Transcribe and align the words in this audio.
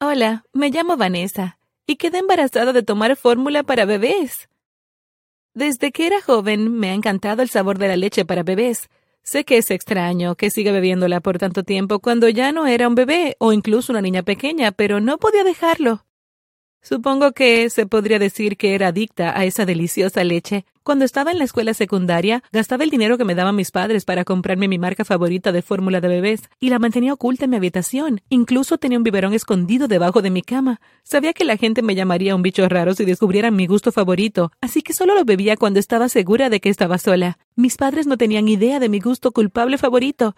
Hola, 0.00 0.44
me 0.52 0.70
llamo 0.70 0.96
Vanessa 0.96 1.58
y 1.84 1.96
quedé 1.96 2.18
embarazada 2.18 2.72
de 2.72 2.84
tomar 2.84 3.16
fórmula 3.16 3.64
para 3.64 3.84
bebés. 3.84 4.48
Desde 5.54 5.90
que 5.90 6.06
era 6.06 6.22
joven 6.22 6.72
me 6.72 6.90
ha 6.90 6.94
encantado 6.94 7.42
el 7.42 7.48
sabor 7.48 7.78
de 7.78 7.88
la 7.88 7.96
leche 7.96 8.24
para 8.24 8.44
bebés. 8.44 8.88
Sé 9.24 9.44
que 9.44 9.56
es 9.56 9.72
extraño 9.72 10.36
que 10.36 10.50
siga 10.50 10.70
bebiéndola 10.70 11.18
por 11.18 11.38
tanto 11.38 11.64
tiempo 11.64 11.98
cuando 11.98 12.28
ya 12.28 12.52
no 12.52 12.68
era 12.68 12.86
un 12.86 12.94
bebé 12.94 13.34
o 13.40 13.52
incluso 13.52 13.90
una 13.90 14.00
niña 14.00 14.22
pequeña, 14.22 14.70
pero 14.70 15.00
no 15.00 15.18
podía 15.18 15.42
dejarlo. 15.42 16.06
Supongo 16.80 17.32
que 17.32 17.68
se 17.68 17.86
podría 17.86 18.20
decir 18.20 18.56
que 18.56 18.76
era 18.76 18.88
adicta 18.88 19.36
a 19.36 19.46
esa 19.46 19.66
deliciosa 19.66 20.22
leche. 20.22 20.64
Cuando 20.88 21.04
estaba 21.04 21.32
en 21.32 21.38
la 21.38 21.44
escuela 21.44 21.74
secundaria, 21.74 22.42
gastaba 22.50 22.82
el 22.82 22.88
dinero 22.88 23.18
que 23.18 23.26
me 23.26 23.34
daban 23.34 23.54
mis 23.54 23.70
padres 23.70 24.06
para 24.06 24.24
comprarme 24.24 24.68
mi 24.68 24.78
marca 24.78 25.04
favorita 25.04 25.52
de 25.52 25.60
fórmula 25.60 26.00
de 26.00 26.08
bebés 26.08 26.48
y 26.60 26.70
la 26.70 26.78
mantenía 26.78 27.12
oculta 27.12 27.44
en 27.44 27.50
mi 27.50 27.56
habitación. 27.58 28.22
Incluso 28.30 28.78
tenía 28.78 28.96
un 28.96 29.04
biberón 29.04 29.34
escondido 29.34 29.86
debajo 29.86 30.22
de 30.22 30.30
mi 30.30 30.40
cama. 30.40 30.80
Sabía 31.02 31.34
que 31.34 31.44
la 31.44 31.58
gente 31.58 31.82
me 31.82 31.94
llamaría 31.94 32.34
un 32.34 32.40
bicho 32.40 32.66
raro 32.70 32.94
si 32.94 33.04
descubrieran 33.04 33.54
mi 33.54 33.66
gusto 33.66 33.92
favorito, 33.92 34.50
así 34.62 34.80
que 34.80 34.94
solo 34.94 35.14
lo 35.14 35.26
bebía 35.26 35.58
cuando 35.58 35.78
estaba 35.78 36.08
segura 36.08 36.48
de 36.48 36.58
que 36.58 36.70
estaba 36.70 36.96
sola. 36.96 37.38
Mis 37.54 37.76
padres 37.76 38.06
no 38.06 38.16
tenían 38.16 38.48
idea 38.48 38.80
de 38.80 38.88
mi 38.88 38.98
gusto 38.98 39.30
culpable 39.30 39.76
favorito, 39.76 40.36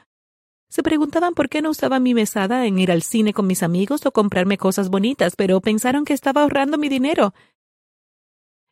se 0.69 0.85
preguntaban 0.85 1.35
por 1.35 1.49
qué 1.49 1.63
no 1.63 1.71
usaba 1.71 1.99
mi 1.99 2.15
mesada 2.15 2.65
en 2.65 2.79
ir 2.79 2.93
al 2.93 3.03
cine 3.03 3.33
con 3.33 3.47
mis 3.49 3.65
amigos 3.65 4.07
o 4.07 4.13
comprarme 4.13 4.57
cosas 4.57 4.89
bonitas, 4.89 5.35
pero 5.35 5.61
pensaron 5.61 6.05
que 6.05 6.13
estaba 6.13 6.43
ahorrando 6.43 6.79
mi 6.79 6.89
dinero. 6.89 7.35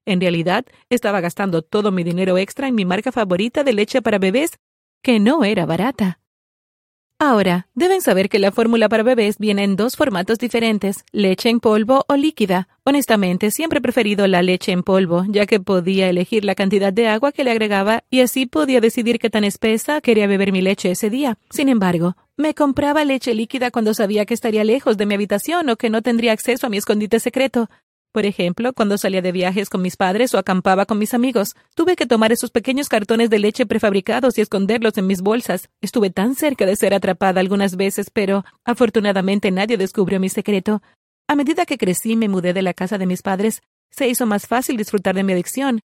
En 0.09 0.23
realidad, 0.23 0.65
estaba 0.89 1.21
gastando 1.21 1.61
todo 1.61 1.93
mi 1.93 2.03
dinero 2.03 2.39
extra 2.39 2.67
en 2.67 2.75
mi 2.75 2.87
marca 2.87 3.13
favorita 3.13 3.63
de 3.63 3.75
leche 3.75 4.01
para 4.01 4.19
bebés, 4.19 4.59
que 5.03 5.21
no 5.21 5.45
era 5.45 5.67
barata. 5.67 6.19
Ahora, 7.21 7.67
deben 7.75 8.01
saber 8.01 8.31
que 8.31 8.39
la 8.39 8.51
fórmula 8.51 8.89
para 8.89 9.03
bebés 9.03 9.37
viene 9.37 9.65
en 9.65 9.77
dos 9.77 9.97
formatos 9.97 10.39
diferentes, 10.39 11.05
leche 11.13 11.51
en 11.51 11.61
polvo 11.61 12.07
o 12.09 12.17
líquida. 12.17 12.69
Honestamente, 12.85 13.51
siempre 13.51 13.81
he 13.81 13.83
preferido 13.83 14.27
la 14.29 14.41
leche 14.41 14.73
en 14.73 14.83
polvo, 14.83 15.27
ya 15.29 15.45
que 15.45 15.61
podía 15.61 16.09
elegir 16.09 16.43
la 16.47 16.55
cantidad 16.55 16.91
de 16.91 17.09
agua 17.09 17.33
que 17.33 17.45
le 17.45 17.51
agregaba 17.51 18.05
y 18.09 18.21
así 18.21 18.47
podía 18.47 18.81
decidir 18.81 19.19
qué 19.19 19.29
tan 19.29 19.45
espesa 19.45 20.01
quería 20.01 20.27
beber 20.27 20.53
mi 20.53 20.63
leche 20.63 20.93
ese 20.93 21.11
día. 21.11 21.37
Sin 21.51 21.69
embargo, 21.69 22.17
me 22.39 22.55
compraba 22.55 23.05
leche 23.05 23.35
líquida 23.35 23.71
cuando 23.71 23.93
sabía 23.93 24.25
que 24.25 24.33
estaría 24.33 24.65
lejos 24.65 24.97
de 24.97 25.05
mi 25.05 25.17
habitación 25.17 25.69
o 25.69 25.77
que 25.77 25.91
no 25.91 26.01
tendría 26.01 26.33
acceso 26.33 26.67
a 26.67 26.71
mi 26.71 26.79
escondite 26.79 27.21
secreto. 27.21 27.69
Por 28.19 28.27
ejemplo, 28.27 28.73
cuando 28.73 28.99
salía 28.99 29.23
de 29.23 29.31
viajes 29.31 29.71
con 29.71 29.81
mis 29.81 29.97
padres 29.97 30.35
o 30.35 30.39
acampaba 30.39 30.87
con 30.87 30.99
mis 30.99 31.15
amigos, 31.15 31.55
tuve 31.77 31.95
que 31.95 32.05
tomar 32.05 32.33
esos 32.33 32.51
pequeños 32.51 32.89
cartones 32.89 33.31
de 33.31 33.39
leche 33.39 33.65
prefabricados 33.65 34.37
y 34.37 34.41
esconderlos 34.41 34.99
en 34.99 35.07
mis 35.07 35.23
bolsas. 35.23 35.69
Estuve 35.81 36.11
tan 36.11 36.35
cerca 36.35 36.67
de 36.67 36.75
ser 36.75 36.95
atrapada 36.95 37.39
algunas 37.39 37.77
veces, 37.77 38.11
pero 38.11 38.45
afortunadamente 38.65 39.53
nadie 39.53 39.77
descubrió 39.77 40.19
mi 40.19 40.31
secreto. 40.31 40.83
A 41.29 41.37
medida 41.37 41.65
que 41.65 41.79
crecí 41.79 42.11
y 42.11 42.17
me 42.17 42.29
mudé 42.29 42.55
de 42.55 42.63
la 42.63 42.75
casa 42.75 42.99
de 42.99 43.07
mis 43.07 43.23
padres, 43.23 43.63
se 43.89 44.09
hizo 44.09 44.27
más 44.27 44.49
fácil 44.49 44.77
disfrutar 44.77 45.15
de 45.15 45.23
mi 45.23 45.35
adicción. 45.35 45.79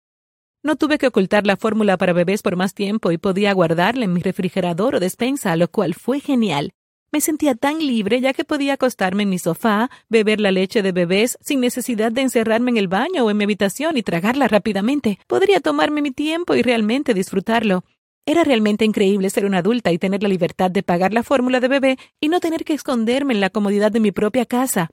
No 0.62 0.76
tuve 0.76 0.98
que 0.98 1.08
ocultar 1.08 1.48
la 1.48 1.56
fórmula 1.56 1.96
para 1.96 2.12
bebés 2.12 2.42
por 2.42 2.54
más 2.54 2.74
tiempo 2.74 3.10
y 3.10 3.18
podía 3.18 3.52
guardarla 3.54 4.04
en 4.04 4.12
mi 4.12 4.22
refrigerador 4.22 4.94
o 4.94 5.00
despensa, 5.00 5.56
lo 5.56 5.66
cual 5.66 5.94
fue 5.94 6.20
genial. 6.20 6.74
Me 7.12 7.20
sentía 7.20 7.56
tan 7.56 7.80
libre 7.80 8.20
ya 8.20 8.32
que 8.32 8.44
podía 8.44 8.74
acostarme 8.74 9.24
en 9.24 9.30
mi 9.30 9.38
sofá, 9.40 9.90
beber 10.08 10.40
la 10.40 10.52
leche 10.52 10.80
de 10.80 10.92
bebés 10.92 11.38
sin 11.40 11.58
necesidad 11.58 12.12
de 12.12 12.20
encerrarme 12.20 12.70
en 12.70 12.76
el 12.76 12.86
baño 12.86 13.24
o 13.24 13.30
en 13.30 13.36
mi 13.36 13.42
habitación 13.44 13.96
y 13.96 14.04
tragarla 14.04 14.46
rápidamente. 14.46 15.18
Podría 15.26 15.58
tomarme 15.58 16.02
mi 16.02 16.12
tiempo 16.12 16.54
y 16.54 16.62
realmente 16.62 17.12
disfrutarlo. 17.12 17.82
Era 18.26 18.44
realmente 18.44 18.84
increíble 18.84 19.28
ser 19.28 19.44
una 19.44 19.58
adulta 19.58 19.90
y 19.90 19.98
tener 19.98 20.22
la 20.22 20.28
libertad 20.28 20.70
de 20.70 20.84
pagar 20.84 21.12
la 21.12 21.24
fórmula 21.24 21.58
de 21.58 21.66
bebé 21.66 21.98
y 22.20 22.28
no 22.28 22.38
tener 22.38 22.64
que 22.64 22.74
esconderme 22.74 23.34
en 23.34 23.40
la 23.40 23.50
comodidad 23.50 23.90
de 23.90 23.98
mi 23.98 24.12
propia 24.12 24.46
casa. 24.46 24.90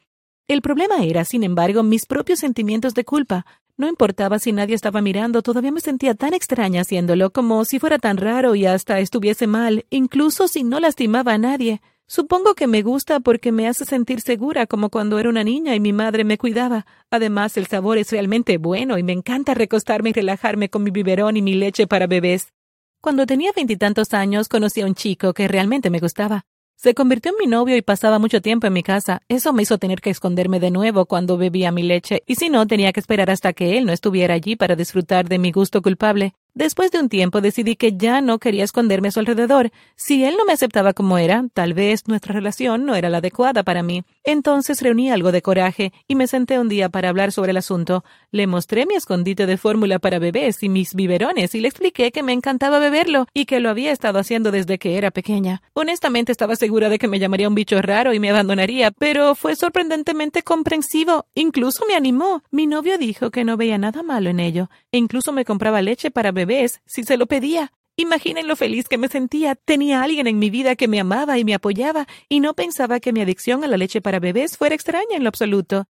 El 0.47 0.63
problema 0.63 1.03
era, 1.03 1.23
sin 1.23 1.43
embargo, 1.43 1.83
mis 1.83 2.07
propios 2.07 2.39
sentimientos 2.39 2.95
de 2.95 3.05
culpa. 3.05 3.45
No 3.75 3.87
importaba 3.87 4.39
si 4.39 4.53
nadie 4.53 4.73
estaba 4.73 5.02
mirando, 5.02 5.43
todavía 5.43 5.71
me 5.71 5.81
sentía 5.81 6.15
tan 6.15 6.33
extraña 6.33 6.81
haciéndolo, 6.81 7.31
como 7.31 7.63
si 7.63 7.77
fuera 7.77 7.99
tan 7.99 8.17
raro 8.17 8.55
y 8.55 8.65
hasta 8.65 8.99
estuviese 9.02 9.45
mal, 9.45 9.86
incluso 9.92 10.47
si 10.47 10.63
no 10.63 10.80
lastimaba 10.80 11.33
a 11.33 11.37
nadie. 11.37 11.80
Supongo 12.09 12.55
que 12.55 12.67
me 12.67 12.83
gusta 12.83 13.19
porque 13.19 13.51
me 13.51 13.67
hace 13.67 13.83
sentir 13.83 14.21
segura 14.21 14.65
como 14.65 14.89
cuando 14.89 15.19
era 15.19 15.27
una 15.27 15.43
niña 15.43 15.75
y 15.75 15.81
mi 15.81 15.91
madre 15.91 16.23
me 16.23 16.37
cuidaba. 16.37 16.85
Además, 17.11 17.57
el 17.57 17.67
sabor 17.67 17.97
es 17.97 18.11
realmente 18.11 18.57
bueno 18.57 18.97
y 18.97 19.03
me 19.03 19.11
encanta 19.11 19.53
recostarme 19.53 20.11
y 20.11 20.13
relajarme 20.13 20.69
con 20.69 20.83
mi 20.83 20.91
biberón 20.91 21.35
y 21.35 21.41
mi 21.41 21.55
leche 21.55 21.85
para 21.85 22.07
bebés. 22.07 22.53
Cuando 23.01 23.25
tenía 23.25 23.51
veintitantos 23.53 24.13
años 24.13 24.47
conocí 24.47 24.79
a 24.79 24.85
un 24.85 24.95
chico 24.95 25.33
que 25.33 25.49
realmente 25.49 25.89
me 25.89 25.99
gustaba. 25.99 26.45
Se 26.77 26.93
convirtió 26.93 27.31
en 27.31 27.39
mi 27.39 27.47
novio 27.47 27.75
y 27.75 27.81
pasaba 27.81 28.19
mucho 28.19 28.41
tiempo 28.41 28.67
en 28.67 28.73
mi 28.73 28.83
casa. 28.83 29.21
Eso 29.27 29.51
me 29.51 29.63
hizo 29.63 29.77
tener 29.77 29.99
que 29.99 30.11
esconderme 30.11 30.61
de 30.61 30.71
nuevo 30.71 31.07
cuando 31.07 31.35
bebía 31.35 31.71
mi 31.71 31.83
leche, 31.83 32.23
y 32.25 32.35
si 32.35 32.49
no, 32.49 32.67
tenía 32.67 32.93
que 32.93 32.99
esperar 32.99 33.31
hasta 33.31 33.51
que 33.51 33.77
él 33.77 33.85
no 33.85 33.91
estuviera 33.91 34.35
allí 34.35 34.55
para 34.55 34.75
disfrutar 34.75 35.27
de 35.27 35.39
mi 35.39 35.51
gusto 35.51 35.81
culpable. 35.81 36.35
Después 36.57 36.89
de 36.89 36.97
un 36.97 37.07
tiempo 37.07 37.39
decidí 37.39 37.75
que 37.75 37.97
ya 37.97 38.19
no 38.19 38.39
quería 38.39 38.63
esconderme 38.63 39.09
a 39.09 39.11
su 39.11 39.19
alrededor. 39.19 39.69
Si 39.95 40.23
él 40.23 40.33
no 40.39 40.43
me 40.43 40.53
aceptaba 40.53 40.93
como 40.93 41.19
era, 41.19 41.45
tal 41.53 41.75
vez 41.75 42.07
nuestra 42.07 42.33
relación 42.33 42.83
no 42.83 42.95
era 42.95 43.11
la 43.11 43.19
adecuada 43.19 43.61
para 43.61 43.83
mí. 43.83 44.05
Entonces 44.23 44.81
reuní 44.81 45.11
algo 45.11 45.31
de 45.31 45.43
coraje 45.43 45.93
y 46.07 46.15
me 46.15 46.25
senté 46.25 46.57
un 46.57 46.67
día 46.67 46.89
para 46.89 47.09
hablar 47.09 47.31
sobre 47.31 47.51
el 47.51 47.57
asunto. 47.57 48.03
Le 48.31 48.47
mostré 48.47 48.87
mi 48.87 48.95
escondite 48.95 49.45
de 49.45 49.57
fórmula 49.57 49.99
para 49.99 50.17
bebés 50.17 50.63
y 50.63 50.69
mis 50.69 50.95
biberones 50.95 51.53
y 51.53 51.59
le 51.59 51.67
expliqué 51.67 52.11
que 52.11 52.23
me 52.23 52.33
encantaba 52.33 52.79
beberlo 52.79 53.27
y 53.35 53.45
que 53.45 53.59
lo 53.59 53.69
había 53.69 53.91
estado 53.91 54.17
haciendo 54.17 54.49
desde 54.49 54.79
que 54.79 54.97
era 54.97 55.11
pequeña. 55.11 55.61
Honestamente 55.73 56.31
estaba 56.31 56.55
segura 56.55 56.89
de 56.89 56.97
que 56.97 57.07
me 57.07 57.19
llamaría 57.19 57.49
un 57.49 57.53
bicho 57.53 57.79
raro 57.83 58.15
y 58.15 58.19
me 58.19 58.31
abandonaría, 58.31 58.89
pero 58.89 59.35
fue 59.35 59.55
sorprendentemente 59.55 60.41
comprensivo. 60.41 61.27
Incluso 61.35 61.85
me 61.87 61.93
animó. 61.93 62.41
Mi 62.49 62.65
novio 62.65 62.97
dijo 62.97 63.29
que 63.29 63.45
no 63.45 63.57
veía 63.57 63.77
nada 63.77 64.01
malo 64.01 64.31
en 64.31 64.39
ello 64.39 64.71
e 64.91 64.97
incluso 64.97 65.31
me 65.31 65.45
compraba 65.45 65.83
leche 65.83 66.09
para 66.09 66.31
beber 66.31 66.46
si 66.85 67.03
se 67.03 67.17
lo 67.17 67.27
pedía. 67.27 67.71
Imaginen 67.95 68.47
lo 68.47 68.55
feliz 68.55 68.87
que 68.87 68.97
me 68.97 69.08
sentía. 69.08 69.55
Tenía 69.55 70.03
alguien 70.03 70.27
en 70.27 70.37
mi 70.37 70.49
vida 70.49 70.75
que 70.75 70.87
me 70.87 70.99
amaba 70.99 71.37
y 71.39 71.43
me 71.43 71.55
apoyaba, 71.55 72.08
y 72.30 72.39
no 72.39 72.53
pensaba 72.53 72.99
que 72.99 73.11
mi 73.11 73.21
adicción 73.21 73.63
a 73.63 73.67
la 73.67 73.77
leche 73.77 74.02
para 74.02 74.19
bebés 74.19 74.57
fuera 74.57 74.75
extraña 74.75 75.15
en 75.15 75.23
lo 75.23 75.30
absoluto. 75.30 75.86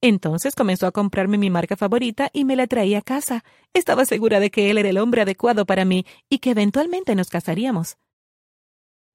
Entonces 0.00 0.54
comenzó 0.56 0.86
a 0.86 0.92
comprarme 0.92 1.38
mi 1.38 1.48
marca 1.48 1.76
favorita 1.76 2.30
y 2.32 2.44
me 2.44 2.56
la 2.56 2.66
traía 2.66 2.98
a 2.98 3.02
casa. 3.02 3.44
Estaba 3.72 4.04
segura 4.04 4.40
de 4.40 4.50
que 4.50 4.70
él 4.70 4.78
era 4.78 4.88
el 4.88 4.98
hombre 4.98 5.22
adecuado 5.22 5.64
para 5.64 5.84
mí 5.84 6.04
y 6.28 6.38
que 6.38 6.50
eventualmente 6.50 7.14
nos 7.14 7.28
casaríamos. 7.28 7.98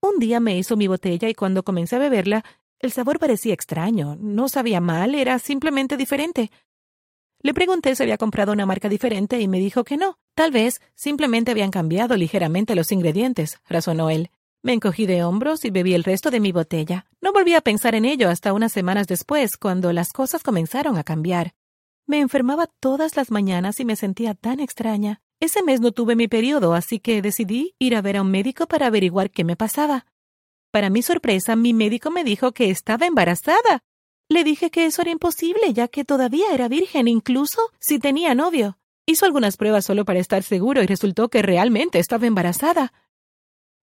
Un 0.01 0.19
día 0.19 0.39
me 0.39 0.57
hizo 0.57 0.77
mi 0.77 0.87
botella 0.87 1.27
y 1.27 1.33
cuando 1.33 1.63
comencé 1.63 1.97
a 1.97 1.99
beberla, 1.99 2.45
el 2.79 2.91
sabor 2.91 3.19
parecía 3.19 3.53
extraño. 3.53 4.15
No 4.19 4.47
sabía 4.47 4.79
mal, 4.79 5.15
era 5.15 5.39
simplemente 5.39 5.97
diferente. 5.97 6.51
Le 7.41 7.53
pregunté 7.53 7.95
si 7.95 8.03
había 8.03 8.17
comprado 8.17 8.53
una 8.53 8.65
marca 8.65 8.89
diferente 8.89 9.41
y 9.41 9.47
me 9.47 9.59
dijo 9.59 9.83
que 9.83 9.97
no. 9.97 10.19
Tal 10.37 10.51
vez 10.51 10.81
simplemente 10.93 11.49
habían 11.49 11.71
cambiado 11.71 12.15
ligeramente 12.15 12.75
los 12.75 12.91
ingredientes, 12.91 13.59
razonó 13.67 14.11
él. 14.11 14.29
Me 14.61 14.73
encogí 14.73 15.07
de 15.07 15.23
hombros 15.23 15.65
y 15.65 15.71
bebí 15.71 15.95
el 15.95 16.03
resto 16.03 16.29
de 16.29 16.39
mi 16.39 16.51
botella. 16.51 17.07
No 17.21 17.33
volví 17.33 17.55
a 17.55 17.61
pensar 17.61 17.95
en 17.95 18.05
ello 18.05 18.29
hasta 18.29 18.53
unas 18.53 18.71
semanas 18.71 19.07
después, 19.07 19.57
cuando 19.57 19.91
las 19.93 20.13
cosas 20.13 20.43
comenzaron 20.43 20.95
a 20.95 21.03
cambiar. 21.03 21.55
Me 22.05 22.19
enfermaba 22.19 22.67
todas 22.67 23.15
las 23.15 23.31
mañanas 23.31 23.79
y 23.79 23.85
me 23.85 23.95
sentía 23.95 24.35
tan 24.35 24.59
extraña. 24.59 25.21
Ese 25.39 25.63
mes 25.63 25.81
no 25.81 25.91
tuve 25.91 26.15
mi 26.15 26.27
periodo, 26.27 26.75
así 26.75 26.99
que 26.99 27.23
decidí 27.23 27.73
ir 27.79 27.95
a 27.95 28.03
ver 28.03 28.17
a 28.17 28.21
un 28.21 28.29
médico 28.29 28.67
para 28.67 28.85
averiguar 28.85 29.31
qué 29.31 29.43
me 29.43 29.55
pasaba. 29.55 30.05
Para 30.69 30.91
mi 30.91 31.01
sorpresa, 31.01 31.55
mi 31.55 31.73
médico 31.73 32.11
me 32.11 32.23
dijo 32.23 32.51
que 32.51 32.69
estaba 32.69 33.07
embarazada. 33.07 33.81
Le 34.29 34.43
dije 34.43 34.69
que 34.69 34.85
eso 34.85 35.01
era 35.01 35.09
imposible, 35.09 35.73
ya 35.73 35.87
que 35.87 36.05
todavía 36.05 36.53
era 36.53 36.67
virgen, 36.67 37.07
incluso 37.07 37.71
si 37.79 37.97
tenía 37.97 38.35
novio. 38.35 38.77
Hizo 39.09 39.25
algunas 39.25 39.55
pruebas 39.55 39.85
solo 39.85 40.03
para 40.03 40.19
estar 40.19 40.43
seguro 40.43 40.83
y 40.83 40.85
resultó 40.85 41.29
que 41.29 41.41
realmente 41.41 41.97
estaba 41.97 42.27
embarazada. 42.27 42.91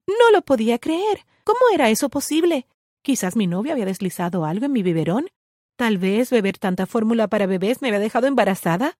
No 0.06 0.30
lo 0.32 0.42
podía 0.42 0.78
creer. 0.78 1.24
¿Cómo 1.44 1.60
era 1.72 1.88
eso 1.88 2.10
posible? 2.10 2.66
Quizás 3.00 3.34
mi 3.34 3.46
novio 3.46 3.72
había 3.72 3.86
deslizado 3.86 4.44
algo 4.44 4.66
en 4.66 4.72
mi 4.72 4.82
biberón. 4.82 5.30
Tal 5.76 5.96
vez 5.96 6.28
beber 6.28 6.58
tanta 6.58 6.84
fórmula 6.84 7.26
para 7.28 7.46
bebés 7.46 7.80
me 7.80 7.88
había 7.88 8.00
dejado 8.00 8.26
embarazada. 8.26 8.98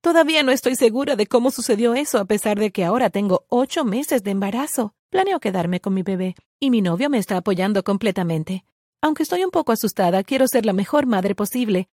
Todavía 0.00 0.42
no 0.42 0.50
estoy 0.50 0.76
segura 0.76 1.14
de 1.14 1.26
cómo 1.26 1.50
sucedió 1.50 1.94
eso, 1.94 2.18
a 2.18 2.24
pesar 2.24 2.58
de 2.58 2.70
que 2.70 2.86
ahora 2.86 3.10
tengo 3.10 3.44
ocho 3.50 3.84
meses 3.84 4.22
de 4.22 4.30
embarazo. 4.30 4.94
Planeo 5.10 5.40
quedarme 5.40 5.80
con 5.80 5.92
mi 5.92 6.02
bebé, 6.02 6.36
y 6.58 6.70
mi 6.70 6.80
novio 6.80 7.10
me 7.10 7.18
está 7.18 7.36
apoyando 7.36 7.84
completamente. 7.84 8.64
Aunque 9.02 9.24
estoy 9.24 9.44
un 9.44 9.50
poco 9.50 9.72
asustada, 9.72 10.24
quiero 10.24 10.48
ser 10.48 10.64
la 10.64 10.72
mejor 10.72 11.04
madre 11.04 11.34
posible, 11.34 11.88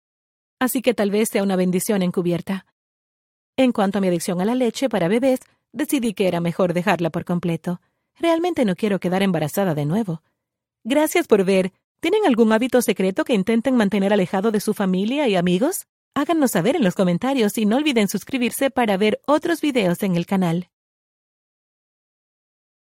así 0.61 0.83
que 0.83 0.95
tal 0.95 1.11
vez 1.11 1.31
sea 1.31 1.43
una 1.43 1.57
bendición 1.57 2.03
encubierta. 2.03 2.67
En 3.57 3.71
cuanto 3.71 3.99
a 3.99 4.01
mi 4.01 4.09
adicción 4.09 4.41
a 4.41 4.45
la 4.45 4.57
leche 4.57 4.89
para 4.89 5.07
bebés, 5.07 5.41
decidí 5.73 6.13
que 6.13 6.27
era 6.27 6.41
mejor 6.41 6.75
dejarla 6.75 7.11
por 7.11 7.25
completo. 7.25 7.81
Realmente 8.19 8.65
no 8.65 8.75
quiero 8.75 8.99
quedar 8.99 9.23
embarazada 9.23 9.75
de 9.75 9.87
nuevo. 9.87 10.23
Gracias 10.83 11.29
por 11.29 11.45
ver. 11.45 11.73
¿Tienen 12.01 12.27
algún 12.27 12.53
hábito 12.53 12.83
secreto 12.83 13.25
que 13.25 13.35
intenten 13.35 13.77
mantener 13.77 14.13
alejado 14.13 14.51
de 14.51 14.61
su 14.61 14.75
familia 14.75 15.29
y 15.29 15.37
amigos? 15.37 15.87
Háganos 16.15 16.51
saber 16.51 16.77
en 16.77 16.85
los 16.85 16.95
comentarios 16.95 17.57
y 17.57 17.65
no 17.65 17.77
olviden 17.77 18.09
suscribirse 18.09 18.71
para 18.71 18.97
ver 18.97 19.21
otros 19.27 19.61
videos 19.61 20.03
en 20.03 20.17
el 20.17 20.27
canal. 20.27 20.69